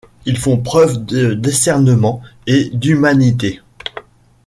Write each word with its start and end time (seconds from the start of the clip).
Ils 0.25 0.39
font 0.39 0.57
preuve 0.57 1.05
de 1.05 1.35
discernement 1.35 2.23
et 2.47 2.71
d’humanité. 2.73 3.61